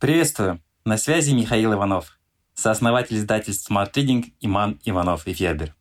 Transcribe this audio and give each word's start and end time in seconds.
Приветствую! 0.00 0.62
На 0.86 0.96
связи 0.96 1.32
Михаил 1.32 1.74
Иванов, 1.74 2.18
сооснователь 2.54 3.18
издательств 3.18 3.70
Smart 3.70 3.92
Reading 3.92 4.32
Иман 4.40 4.80
Иванов 4.82 5.26
и 5.26 5.34
Федер. 5.34 5.74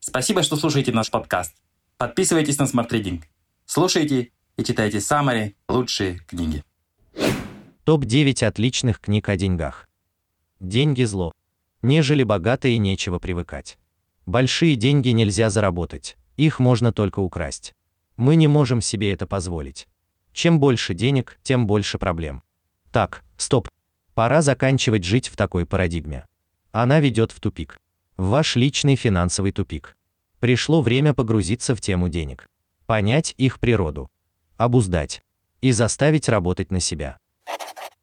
Спасибо, 0.00 0.42
что 0.42 0.56
слушаете 0.56 0.92
наш 0.92 1.10
подкаст. 1.10 1.56
Подписывайтесь 1.96 2.58
на 2.58 2.64
Smart 2.64 2.90
Reading. 2.90 3.22
Слушайте 3.64 4.32
и 4.58 4.64
читайте 4.64 5.00
самые 5.00 5.54
лучшие 5.66 6.18
книги. 6.26 6.62
Топ-9 7.84 8.44
отличных 8.44 9.00
книг 9.00 9.30
о 9.30 9.36
деньгах. 9.36 9.88
Деньги– 10.60 11.04
зло. 11.04 11.32
Нежели 11.80 12.22
богатые 12.22 12.76
нечего 12.76 13.18
привыкать. 13.18 13.78
Большие 14.26 14.76
деньги 14.76 15.08
нельзя 15.08 15.48
заработать, 15.48 16.18
их 16.36 16.58
можно 16.58 16.92
только 16.92 17.20
украсть. 17.20 17.72
Мы 18.18 18.36
не 18.36 18.46
можем 18.46 18.82
себе 18.82 19.10
это 19.10 19.26
позволить. 19.26 19.88
Чем 20.34 20.60
больше 20.60 20.92
денег, 20.92 21.38
тем 21.42 21.66
больше 21.66 21.96
проблем. 21.96 22.42
Так, 22.94 23.24
стоп. 23.36 23.68
Пора 24.14 24.40
заканчивать 24.40 25.02
жить 25.02 25.26
в 25.26 25.34
такой 25.34 25.66
парадигме. 25.66 26.26
Она 26.70 27.00
ведет 27.00 27.32
в 27.32 27.40
тупик. 27.40 27.80
В 28.16 28.28
ваш 28.28 28.54
личный 28.54 28.94
финансовый 28.94 29.50
тупик. 29.50 29.96
Пришло 30.38 30.80
время 30.80 31.12
погрузиться 31.12 31.74
в 31.74 31.80
тему 31.80 32.08
денег. 32.08 32.46
Понять 32.86 33.34
их 33.36 33.58
природу. 33.58 34.12
Обуздать. 34.56 35.22
И 35.60 35.72
заставить 35.72 36.28
работать 36.28 36.70
на 36.70 36.78
себя. 36.78 37.18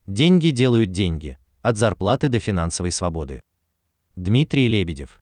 Деньги 0.07 0.49
делают 0.49 0.91
деньги. 0.91 1.37
От 1.61 1.77
зарплаты 1.77 2.27
до 2.27 2.41
финансовой 2.41 2.91
свободы. 2.91 3.39
Дмитрий 4.17 4.67
Лебедев. 4.67 5.21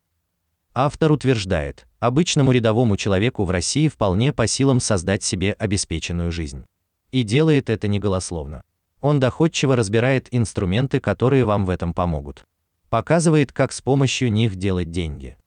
Автор 0.73 1.11
утверждает, 1.11 1.85
обычному 1.99 2.53
рядовому 2.53 2.97
человеку 2.97 3.43
в 3.43 3.51
России 3.51 3.87
вполне 3.87 4.33
по 4.33 4.47
силам 4.47 4.79
создать 4.79 5.21
себе 5.21 5.53
обеспеченную 5.53 6.31
жизнь. 6.31 6.65
И 7.11 7.21
делает 7.21 7.69
это 7.69 7.87
не 7.87 7.99
голословно. 7.99 8.63
Он 9.01 9.19
доходчиво 9.19 9.75
разбирает 9.75 10.27
инструменты, 10.31 10.99
которые 10.99 11.45
вам 11.45 11.65
в 11.65 11.69
этом 11.69 11.93
помогут. 11.93 12.45
Показывает, 12.89 13.53
как 13.53 13.71
с 13.71 13.81
помощью 13.81 14.31
них 14.31 14.55
делать 14.55 14.91
деньги. 14.91 15.37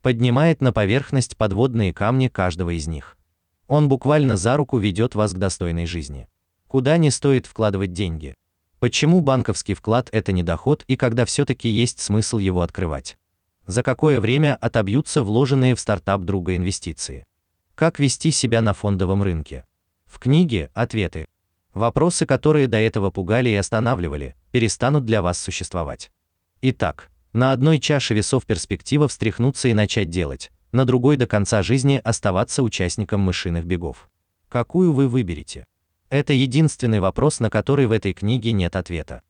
Поднимает 0.00 0.60
на 0.60 0.72
поверхность 0.72 1.36
подводные 1.36 1.92
камни 1.92 2.28
каждого 2.28 2.70
из 2.70 2.86
них. 2.86 3.16
Он 3.68 3.88
буквально 3.88 4.36
за 4.36 4.56
руку 4.56 4.78
ведет 4.78 5.14
вас 5.14 5.32
к 5.32 5.38
достойной 5.38 5.86
жизни. 5.86 6.28
Куда 6.68 6.96
не 6.96 7.10
стоит 7.10 7.46
вкладывать 7.46 7.92
деньги? 7.92 8.34
Почему 8.78 9.20
банковский 9.20 9.74
вклад 9.74 10.08
это 10.10 10.32
не 10.32 10.42
доход 10.42 10.84
и 10.88 10.96
когда 10.96 11.24
все-таки 11.24 11.68
есть 11.68 12.00
смысл 12.00 12.38
его 12.38 12.62
открывать? 12.62 13.18
За 13.66 13.82
какое 13.82 14.20
время 14.20 14.56
отобьются 14.60 15.22
вложенные 15.22 15.74
в 15.74 15.80
стартап 15.80 16.22
друга 16.22 16.56
инвестиции? 16.56 17.24
Как 17.74 17.98
вести 17.98 18.30
себя 18.30 18.60
на 18.60 18.74
фондовом 18.74 19.22
рынке? 19.22 19.64
В 20.06 20.18
книге 20.18 20.70
«Ответы» 20.74 21.26
Вопросы, 21.74 22.26
которые 22.26 22.66
до 22.66 22.78
этого 22.78 23.10
пугали 23.10 23.48
и 23.48 23.54
останавливали, 23.54 24.36
перестанут 24.50 25.04
для 25.04 25.22
вас 25.22 25.40
существовать. 25.40 26.10
Итак, 26.60 27.10
на 27.32 27.52
одной 27.52 27.78
чаше 27.78 28.14
весов 28.14 28.44
перспектива 28.44 29.08
встряхнуться 29.08 29.68
и 29.68 29.74
начать 29.74 30.10
делать, 30.10 30.50
на 30.70 30.84
другой 30.84 31.16
до 31.16 31.26
конца 31.26 31.62
жизни 31.62 32.00
оставаться 32.04 32.62
участником 32.62 33.20
мышиных 33.20 33.64
бегов. 33.64 34.10
Какую 34.48 34.92
вы 34.92 35.08
выберете? 35.08 35.64
Это 36.10 36.34
единственный 36.34 37.00
вопрос, 37.00 37.40
на 37.40 37.48
который 37.48 37.86
в 37.86 37.92
этой 37.92 38.12
книге 38.12 38.52
нет 38.52 38.76
ответа. 38.76 39.22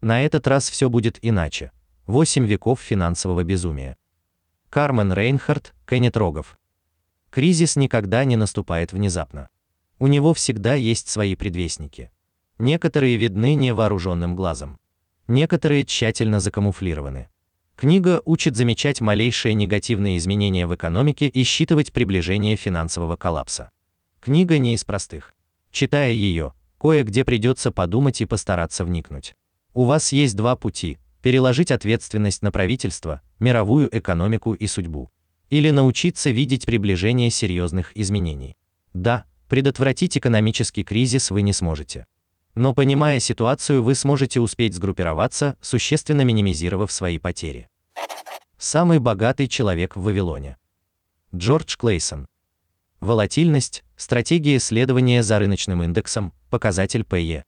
На 0.00 0.24
этот 0.24 0.46
раз 0.46 0.70
все 0.70 0.88
будет 0.88 1.18
иначе. 1.20 1.72
Восемь 2.06 2.46
веков 2.46 2.80
финансового 2.80 3.44
безумия. 3.44 3.98
Кармен 4.70 5.12
Рейнхард, 5.12 5.74
Кеннет 5.86 6.16
Рогов. 6.16 6.58
Кризис 7.28 7.76
никогда 7.76 8.24
не 8.24 8.36
наступает 8.36 8.94
внезапно. 8.94 9.50
У 10.00 10.06
него 10.06 10.32
всегда 10.32 10.74
есть 10.74 11.08
свои 11.08 11.36
предвестники. 11.36 12.10
Некоторые 12.58 13.16
видны 13.18 13.54
невооруженным 13.54 14.34
глазом. 14.34 14.78
Некоторые 15.28 15.84
тщательно 15.84 16.40
закамуфлированы. 16.40 17.28
Книга 17.76 18.22
учит 18.24 18.56
замечать 18.56 19.02
малейшие 19.02 19.52
негативные 19.52 20.16
изменения 20.16 20.66
в 20.66 20.74
экономике 20.74 21.28
и 21.28 21.44
считывать 21.44 21.92
приближение 21.92 22.56
финансового 22.56 23.16
коллапса. 23.16 23.70
Книга 24.20 24.56
не 24.56 24.72
из 24.72 24.84
простых. 24.84 25.34
Читая 25.70 26.12
ее, 26.12 26.54
кое-где 26.78 27.22
придется 27.22 27.70
подумать 27.70 28.22
и 28.22 28.26
постараться 28.26 28.86
вникнуть. 28.86 29.34
У 29.74 29.84
вас 29.84 30.12
есть 30.12 30.34
два 30.34 30.56
пути: 30.56 30.98
переложить 31.20 31.70
ответственность 31.70 32.40
на 32.40 32.50
правительство, 32.50 33.20
мировую 33.38 33.94
экономику 33.94 34.54
и 34.54 34.66
судьбу, 34.66 35.10
или 35.50 35.70
научиться 35.70 36.30
видеть 36.30 36.64
приближение 36.64 37.28
серьезных 37.28 37.94
изменений. 37.94 38.56
Да, 38.94 39.26
Предотвратить 39.50 40.16
экономический 40.16 40.84
кризис 40.84 41.32
вы 41.32 41.42
не 41.42 41.52
сможете. 41.52 42.06
Но 42.54 42.72
понимая 42.72 43.18
ситуацию, 43.18 43.82
вы 43.82 43.96
сможете 43.96 44.38
успеть 44.38 44.74
сгруппироваться, 44.74 45.56
существенно 45.60 46.20
минимизировав 46.20 46.92
свои 46.92 47.18
потери. 47.18 47.68
Самый 48.58 49.00
богатый 49.00 49.48
человек 49.48 49.96
в 49.96 50.02
Вавилоне. 50.02 50.56
Джордж 51.34 51.76
Клейсон. 51.76 52.28
Волатильность, 53.00 53.82
стратегия 53.96 54.60
следования 54.60 55.20
за 55.24 55.40
рыночным 55.40 55.82
индексом, 55.82 56.32
показатель 56.48 57.02
PE. 57.02 57.42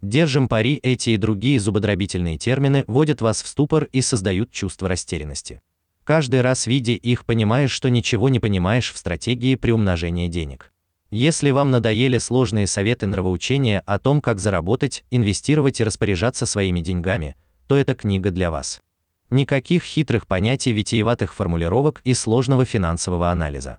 Держим 0.00 0.46
пари, 0.46 0.78
эти 0.80 1.10
и 1.10 1.16
другие 1.16 1.58
зубодробительные 1.58 2.38
термины 2.38 2.84
вводят 2.86 3.20
вас 3.20 3.42
в 3.42 3.48
ступор 3.48 3.88
и 3.90 4.00
создают 4.00 4.52
чувство 4.52 4.88
растерянности. 4.88 5.60
Каждый 6.04 6.40
раз 6.40 6.68
видя 6.68 6.92
их, 6.92 7.24
понимаешь, 7.24 7.72
что 7.72 7.90
ничего 7.90 8.28
не 8.28 8.38
понимаешь 8.38 8.92
в 8.92 8.96
стратегии 8.96 9.56
приумножения 9.56 10.28
денег. 10.28 10.72
Если 11.10 11.50
вам 11.52 11.70
надоели 11.70 12.18
сложные 12.18 12.66
советы 12.66 13.06
нравоучения 13.06 13.82
о 13.86 13.98
том, 13.98 14.20
как 14.20 14.38
заработать, 14.38 15.04
инвестировать 15.10 15.80
и 15.80 15.84
распоряжаться 15.84 16.44
своими 16.44 16.80
деньгами, 16.80 17.34
то 17.66 17.76
эта 17.76 17.94
книга 17.94 18.30
для 18.30 18.50
вас. 18.50 18.82
Никаких 19.30 19.84
хитрых 19.84 20.26
понятий, 20.26 20.72
витиеватых 20.72 21.32
формулировок 21.32 22.02
и 22.04 22.12
сложного 22.12 22.66
финансового 22.66 23.30
анализа. 23.30 23.78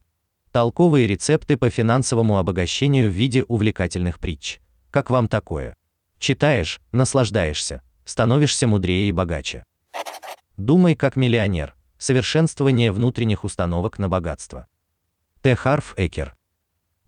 Толковые 0.52 1.06
рецепты 1.06 1.56
по 1.56 1.70
финансовому 1.70 2.40
обогащению 2.40 3.12
в 3.12 3.14
виде 3.14 3.44
увлекательных 3.44 4.20
притч. 4.20 4.60
Как 4.90 5.12
вам 5.12 5.28
такое? 5.28 5.76
Читаешь, 6.18 6.82
наслаждаешься, 6.92 7.84
становишься 8.06 8.66
мудрее 8.66 9.08
и 9.08 9.12
богаче. 9.12 9.64
Думай 10.58 10.96
как 10.96 11.16
миллионер. 11.16 11.76
Совершенствование 12.00 12.92
внутренних 12.92 13.44
установок 13.44 14.00
на 14.00 14.10
богатство. 14.10 14.68
Т. 15.42 15.56
Харф 15.56 15.94
Экер 15.96 16.39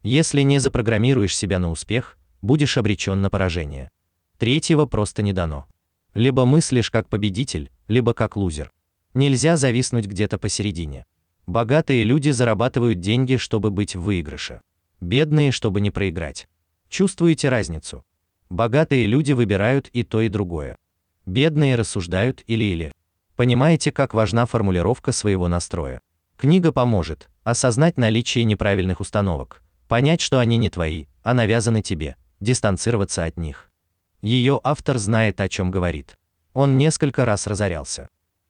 если 0.04 0.42
не 0.42 0.60
запрограммируешь 0.60 1.36
себя 1.36 1.60
на 1.60 1.70
успех, 1.70 2.18
будешь 2.42 2.78
обречен 2.78 3.22
на 3.22 3.30
поражение. 3.30 3.92
Третьего 4.38 4.86
просто 4.86 5.22
не 5.22 5.34
дано. 5.34 5.68
Либо 6.14 6.46
мыслишь 6.46 6.90
как 6.90 7.08
победитель, 7.08 7.72
либо 7.88 8.14
как 8.14 8.36
лузер. 8.36 8.72
Нельзя 9.14 9.58
зависнуть 9.58 10.08
где-то 10.08 10.38
посередине. 10.38 11.06
Богатые 11.46 12.04
люди 12.04 12.30
зарабатывают 12.30 13.00
деньги, 13.00 13.38
чтобы 13.38 13.72
быть 13.72 13.96
в 13.96 14.02
выигрыше. 14.02 14.62
Бедные, 15.00 15.52
чтобы 15.52 15.82
не 15.82 15.92
проиграть. 15.92 16.48
Чувствуете 16.90 17.50
разницу? 17.50 18.04
Богатые 18.50 19.06
люди 19.06 19.32
выбирают 19.32 19.88
и 19.94 20.04
то, 20.04 20.22
и 20.22 20.30
другое. 20.30 20.78
Бедные 21.26 21.76
рассуждают 21.76 22.44
или-или. 22.48 22.92
Понимаете, 23.36 23.92
как 23.92 24.14
важна 24.14 24.46
формулировка 24.46 25.12
своего 25.12 25.48
настроя? 25.48 26.02
Книга 26.38 26.72
поможет 26.72 27.30
осознать 27.44 27.98
наличие 27.98 28.44
неправильных 28.44 29.00
установок, 29.00 29.64
понять, 29.92 30.22
что 30.22 30.40
они 30.40 30.56
не 30.56 30.70
твои, 30.70 31.08
а 31.22 31.34
навязаны 31.34 31.82
тебе, 31.82 32.16
дистанцироваться 32.40 33.26
от 33.26 33.36
них. 33.36 33.70
Ее 34.22 34.62
автор 34.64 34.98
знает, 34.98 35.42
о 35.42 35.50
чем 35.50 35.70
говорит. 35.70 36.18
Он 36.54 36.78
несколько 36.78 37.26
раз 37.26 37.46
разорялся. 37.46 38.08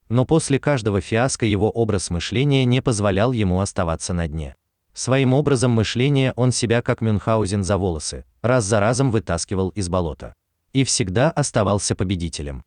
Но 0.08 0.26
после 0.26 0.60
каждого 0.60 1.02
фиаско 1.02 1.48
его 1.48 1.72
образ 1.72 2.12
мышления 2.12 2.64
не 2.64 2.80
позволял 2.80 3.32
ему 3.32 3.60
оставаться 3.60 4.14
на 4.14 4.28
дне. 4.28 4.56
Своим 4.94 5.34
образом 5.34 5.72
мышления 5.72 6.32
он 6.36 6.52
себя 6.52 6.84
как 6.84 7.02
Мюнхгаузен 7.02 7.64
за 7.64 7.76
волосы, 7.76 8.24
раз 8.44 8.66
за 8.66 8.80
разом 8.80 9.10
вытаскивал 9.10 9.70
из 9.70 9.90
болота. 9.90 10.36
И 10.74 10.84
всегда 10.84 11.32
оставался 11.32 11.96
победителем. 11.96 12.64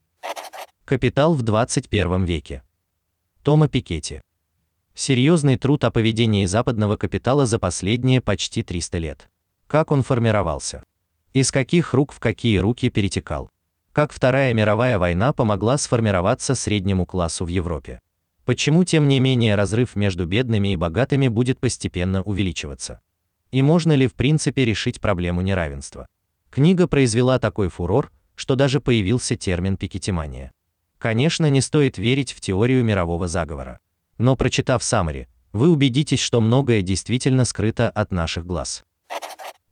Капитал 0.85 1.35
в 1.35 1.43
21 1.43 2.25
веке. 2.25 2.65
Тома 3.44 3.69
Пикетти. 3.69 4.21
Серьезный 4.96 5.56
труд 5.56 5.82
о 5.82 5.91
поведении 5.91 6.46
западного 6.46 6.96
капитала 6.96 7.46
за 7.46 7.58
последние 7.58 8.20
почти 8.20 8.62
300 8.62 8.99
лет. 8.99 9.29
Как 9.67 9.91
он 9.91 10.05
формировался? 10.05 10.85
Из 11.32 11.50
каких 11.50 11.94
рук 11.94 12.12
в 12.12 12.20
какие 12.20 12.58
руки 12.58 12.91
перетекал? 12.91 13.50
Как 13.93 14.12
Вторая 14.12 14.55
мировая 14.55 15.00
война 15.00 15.32
помогла 15.32 15.79
сформироваться 15.79 16.55
среднему 16.55 17.06
классу 17.06 17.44
в 17.44 17.49
Европе? 17.49 18.00
Почему, 18.44 18.85
тем 18.85 19.08
не 19.08 19.19
менее, 19.19 19.56
разрыв 19.56 19.96
между 19.96 20.26
бедными 20.26 20.73
и 20.73 20.76
богатыми 20.76 21.26
будет 21.26 21.58
постепенно 21.58 22.23
увеличиваться? 22.23 23.00
И 23.50 23.62
можно 23.62 23.94
ли 23.94 24.06
в 24.06 24.14
принципе 24.14 24.64
решить 24.64 25.00
проблему 25.00 25.40
неравенства? 25.40 26.06
Книга 26.50 26.87
произвела 26.87 27.40
такой 27.40 27.69
фурор, 27.69 28.12
что 28.37 28.55
даже 28.55 28.81
появился 28.81 29.37
термин 29.37 29.76
пикетимания. 29.76 30.52
Конечно, 30.99 31.50
не 31.50 31.61
стоит 31.61 31.99
верить 31.99 32.32
в 32.32 32.40
теорию 32.40 32.85
мирового 32.85 33.26
заговора. 33.26 33.81
Но 34.19 34.37
прочитав 34.37 34.82
Саммари, 34.82 35.28
вы 35.52 35.70
убедитесь, 35.70 36.20
что 36.20 36.40
многое 36.40 36.82
действительно 36.82 37.44
скрыто 37.44 37.88
от 37.88 38.11
наших 38.12 38.46
глаз. 38.46 38.84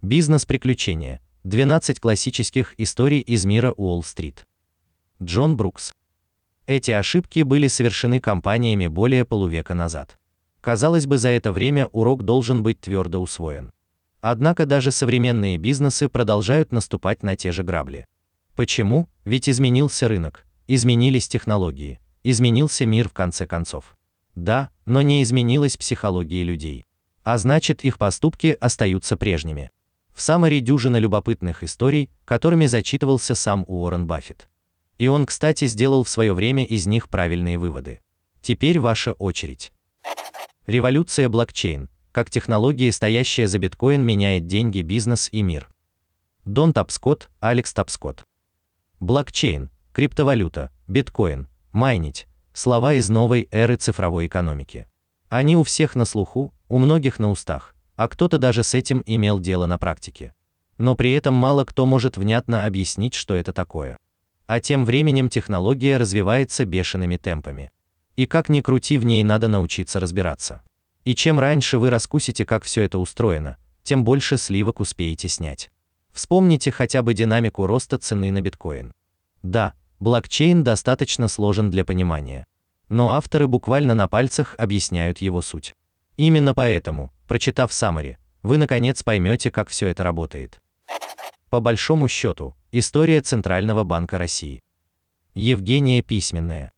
Бизнес-приключения. 0.00 1.20
12 1.44 1.98
классических 1.98 2.74
историй 2.78 3.20
из 3.20 3.44
мира 3.44 3.72
Уолл-стрит. 3.72 4.46
Джон 5.20 5.56
Брукс. 5.56 5.92
Эти 6.66 6.92
ошибки 6.92 7.42
были 7.42 7.66
совершены 7.66 8.20
компаниями 8.20 8.86
более 8.86 9.24
полувека 9.24 9.74
назад. 9.74 10.18
Казалось 10.60 11.06
бы, 11.06 11.18
за 11.18 11.30
это 11.30 11.50
время 11.50 11.88
урок 11.88 12.22
должен 12.22 12.62
быть 12.62 12.80
твердо 12.80 13.20
усвоен. 13.20 13.72
Однако 14.20 14.66
даже 14.66 14.92
современные 14.92 15.58
бизнесы 15.58 16.08
продолжают 16.08 16.70
наступать 16.70 17.24
на 17.24 17.34
те 17.34 17.50
же 17.50 17.64
грабли. 17.64 18.06
Почему? 18.54 19.08
Ведь 19.24 19.48
изменился 19.48 20.06
рынок, 20.06 20.46
изменились 20.68 21.26
технологии, 21.26 21.98
изменился 22.22 22.86
мир 22.86 23.08
в 23.08 23.12
конце 23.12 23.46
концов. 23.46 23.96
Да, 24.34 24.70
но 24.86 25.02
не 25.02 25.22
изменилась 25.22 25.76
психология 25.76 26.42
людей. 26.42 26.86
А 27.22 27.38
значит, 27.38 27.84
их 27.84 27.98
поступки 27.98 28.56
остаются 28.60 29.16
прежними. 29.16 29.70
В 30.14 30.20
Самаре 30.20 30.60
дюжина 30.60 30.96
любопытных 30.96 31.62
историй, 31.62 32.10
которыми 32.24 32.66
зачитывался 32.66 33.34
сам 33.34 33.64
Уоррен 33.66 34.06
Баффет. 34.06 34.48
И 34.98 35.08
он, 35.08 35.26
кстати, 35.26 35.66
сделал 35.66 36.04
в 36.04 36.08
свое 36.08 36.32
время 36.32 36.64
из 36.64 36.86
них 36.86 37.08
правильные 37.08 37.58
выводы. 37.58 38.00
Теперь 38.40 38.78
ваша 38.78 39.12
очередь. 39.14 39.72
Революция 40.66 41.28
блокчейн, 41.28 41.88
как 42.12 42.30
технология, 42.30 42.92
стоящая 42.92 43.46
за 43.46 43.58
биткоин, 43.58 44.02
меняет 44.02 44.46
деньги, 44.46 44.82
бизнес 44.82 45.28
и 45.32 45.42
мир. 45.42 45.68
Дон 46.44 46.72
Тапскотт, 46.72 47.30
Алекс 47.40 47.72
Тапскотт. 47.72 48.24
Блокчейн, 49.00 49.70
криптовалюта, 49.92 50.70
биткоин, 50.88 51.48
майнить– 51.72 52.26
слова 52.52 52.94
из 52.94 53.08
новой 53.08 53.48
эры 53.50 53.76
цифровой 53.76 54.26
экономики. 54.26 54.86
Они 55.28 55.56
у 55.56 55.62
всех 55.62 55.94
на 55.94 56.04
слуху, 56.04 56.52
у 56.68 56.78
многих 56.78 57.18
на 57.18 57.30
устах, 57.30 57.74
а 57.96 58.08
кто-то 58.08 58.38
даже 58.38 58.62
с 58.62 58.74
этим 58.74 59.02
имел 59.06 59.40
дело 59.40 59.66
на 59.66 59.78
практике. 59.78 60.34
Но 60.78 60.94
при 60.94 61.12
этом 61.12 61.34
мало 61.34 61.64
кто 61.64 61.86
может 61.86 62.16
внятно 62.16 62.64
объяснить, 62.64 63.14
что 63.14 63.34
это 63.34 63.52
такое. 63.52 63.96
А 64.46 64.60
тем 64.60 64.84
временем 64.84 65.28
технология 65.28 65.96
развивается 65.96 66.64
бешеными 66.64 67.16
темпами. 67.16 67.70
И 68.16 68.26
как 68.26 68.48
ни 68.48 68.60
крути, 68.60 68.98
в 68.98 69.04
ней 69.04 69.22
надо 69.24 69.48
научиться 69.48 70.00
разбираться. 70.00 70.62
И 71.04 71.14
чем 71.14 71.40
раньше 71.40 71.78
вы 71.78 71.90
раскусите, 71.90 72.44
как 72.44 72.64
все 72.64 72.82
это 72.82 72.98
устроено, 72.98 73.56
тем 73.82 74.04
больше 74.04 74.36
сливок 74.36 74.80
успеете 74.80 75.28
снять. 75.28 75.70
Вспомните 76.12 76.70
хотя 76.70 77.02
бы 77.02 77.14
динамику 77.14 77.66
роста 77.66 77.98
цены 77.98 78.30
на 78.30 78.42
биткоин. 78.42 78.92
Да, 79.42 79.74
блокчейн 80.02 80.64
достаточно 80.64 81.28
сложен 81.28 81.70
для 81.70 81.84
понимания. 81.84 82.44
Но 82.88 83.12
авторы 83.12 83.46
буквально 83.46 83.94
на 83.94 84.08
пальцах 84.08 84.56
объясняют 84.58 85.18
его 85.18 85.40
суть. 85.40 85.74
Именно 86.16 86.54
поэтому, 86.54 87.12
прочитав 87.28 87.72
Самари, 87.72 88.18
вы 88.42 88.58
наконец 88.58 89.02
поймете, 89.04 89.50
как 89.50 89.68
все 89.68 89.86
это 89.86 90.02
работает. 90.02 90.60
По 91.48 91.60
большому 91.60 92.08
счету, 92.08 92.56
история 92.72 93.20
Центрального 93.20 93.84
банка 93.84 94.18
России. 94.18 94.60
Евгения 95.34 96.02
Письменная. 96.02 96.72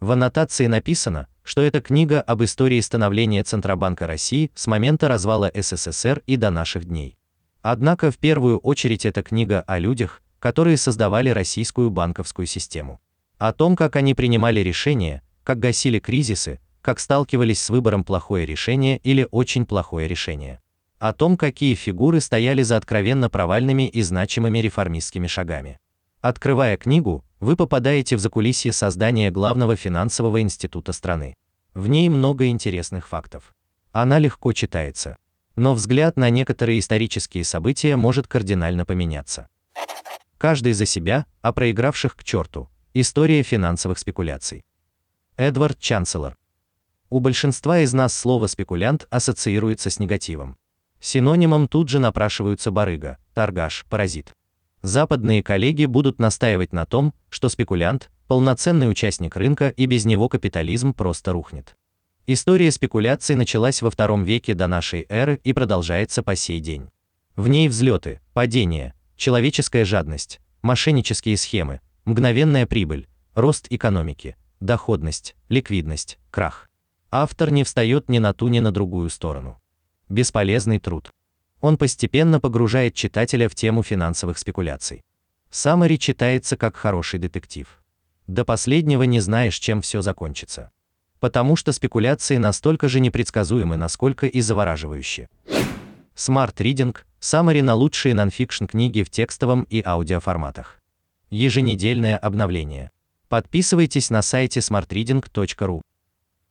В 0.00 0.10
аннотации 0.12 0.66
написано, 0.66 1.28
что 1.42 1.60
это 1.60 1.80
книга 1.80 2.22
об 2.22 2.42
истории 2.42 2.80
становления 2.80 3.44
Центробанка 3.44 4.06
России 4.06 4.50
с 4.54 4.66
момента 4.66 5.08
развала 5.08 5.52
СССР 5.54 6.22
и 6.26 6.36
до 6.36 6.50
наших 6.50 6.86
дней. 6.86 7.18
Однако 7.60 8.10
в 8.10 8.16
первую 8.16 8.58
очередь 8.58 9.04
это 9.04 9.22
книга 9.22 9.60
о 9.66 9.78
людях, 9.78 10.22
которые 10.46 10.76
создавали 10.76 11.30
российскую 11.30 11.90
банковскую 11.90 12.46
систему. 12.46 13.00
О 13.36 13.52
том, 13.52 13.74
как 13.74 13.96
они 13.96 14.14
принимали 14.14 14.60
решения, 14.60 15.22
как 15.42 15.58
гасили 15.58 15.98
кризисы, 15.98 16.60
как 16.82 17.00
сталкивались 17.00 17.60
с 17.60 17.68
выбором 17.68 18.04
плохое 18.04 18.46
решение 18.46 18.98
или 18.98 19.26
очень 19.32 19.66
плохое 19.66 20.06
решение. 20.06 20.60
О 21.00 21.12
том, 21.12 21.36
какие 21.36 21.74
фигуры 21.74 22.20
стояли 22.20 22.62
за 22.62 22.76
откровенно 22.76 23.28
провальными 23.28 23.88
и 23.88 24.02
значимыми 24.02 24.60
реформистскими 24.60 25.26
шагами. 25.26 25.80
Открывая 26.20 26.76
книгу, 26.76 27.24
вы 27.40 27.56
попадаете 27.56 28.14
в 28.14 28.20
закулисье 28.20 28.70
создания 28.70 29.32
главного 29.32 29.74
финансового 29.74 30.40
института 30.42 30.92
страны. 30.92 31.34
В 31.74 31.88
ней 31.88 32.08
много 32.08 32.46
интересных 32.46 33.08
фактов. 33.08 33.52
Она 33.90 34.20
легко 34.20 34.52
читается. 34.52 35.16
Но 35.56 35.74
взгляд 35.74 36.16
на 36.16 36.30
некоторые 36.30 36.78
исторические 36.78 37.42
события 37.42 37.96
может 37.96 38.28
кардинально 38.28 38.86
поменяться. 38.86 39.48
Каждый 40.38 40.74
за 40.74 40.84
себя, 40.84 41.26
а 41.40 41.52
проигравших 41.52 42.16
к 42.16 42.24
черту. 42.24 42.68
История 42.92 43.42
финансовых 43.42 43.98
спекуляций. 43.98 44.64
Эдвард 45.36 45.78
Чанселор. 45.78 46.36
У 47.08 47.20
большинства 47.20 47.78
из 47.80 47.94
нас 47.94 48.14
слово 48.14 48.46
спекулянт 48.46 49.06
ассоциируется 49.10 49.90
с 49.90 49.98
негативом. 49.98 50.56
Синонимом 51.00 51.68
тут 51.68 51.88
же 51.88 51.98
напрашиваются 52.00 52.70
барыга, 52.70 53.18
торгаш, 53.32 53.86
паразит. 53.88 54.32
Западные 54.82 55.42
коллеги 55.42 55.84
будут 55.84 56.18
настаивать 56.18 56.72
на 56.72 56.84
том, 56.84 57.14
что 57.28 57.48
спекулянт– 57.48 58.10
полноценный 58.28 58.90
участник 58.90 59.36
рынка 59.36 59.68
и 59.68 59.86
без 59.86 60.04
него 60.04 60.28
капитализм 60.28 60.92
просто 60.92 61.32
рухнет. 61.32 61.76
История 62.26 62.72
спекуляций 62.72 63.36
началась 63.36 63.82
во 63.82 63.90
втором 63.90 64.24
веке 64.24 64.54
до 64.54 64.66
нашей 64.66 65.06
эры 65.08 65.40
и 65.44 65.52
продолжается 65.52 66.22
по 66.22 66.34
сей 66.34 66.60
день. 66.60 66.90
В 67.36 67.46
ней 67.48 67.68
взлеты, 67.68 68.20
падения, 68.32 68.94
человеческая 69.16 69.84
жадность, 69.84 70.40
мошеннические 70.62 71.36
схемы, 71.36 71.80
мгновенная 72.04 72.66
прибыль, 72.66 73.08
рост 73.34 73.66
экономики, 73.70 74.36
доходность, 74.60 75.36
ликвидность, 75.48 76.18
крах. 76.30 76.68
Автор 77.10 77.50
не 77.50 77.64
встает 77.64 78.08
ни 78.08 78.18
на 78.18 78.32
ту, 78.32 78.48
ни 78.48 78.60
на 78.60 78.72
другую 78.72 79.10
сторону. 79.10 79.60
Бесполезный 80.08 80.78
труд. 80.78 81.10
Он 81.60 81.78
постепенно 81.78 82.40
погружает 82.40 82.94
читателя 82.94 83.48
в 83.48 83.54
тему 83.54 83.82
финансовых 83.82 84.38
спекуляций. 84.38 85.02
Самари 85.50 85.96
читается 85.96 86.56
как 86.56 86.76
хороший 86.76 87.18
детектив. 87.18 87.82
До 88.26 88.44
последнего 88.44 89.04
не 89.04 89.20
знаешь, 89.20 89.58
чем 89.58 89.80
все 89.80 90.02
закончится. 90.02 90.70
Потому 91.20 91.56
что 91.56 91.72
спекуляции 91.72 92.36
настолько 92.36 92.88
же 92.88 93.00
непредсказуемы, 93.00 93.76
насколько 93.76 94.26
и 94.26 94.40
завораживающие. 94.40 95.28
Smart 96.14 96.54
Reading– 96.56 96.96
Самари 97.20 97.60
на 97.60 97.74
лучшие 97.74 98.14
нонфикшн 98.14 98.66
книги 98.66 99.02
в 99.02 99.10
текстовом 99.10 99.62
и 99.70 99.82
аудиоформатах. 99.84 100.80
Еженедельное 101.30 102.16
обновление. 102.16 102.90
Подписывайтесь 103.28 104.10
на 104.10 104.22
сайте 104.22 104.60
smartreading.ru. 104.60 105.80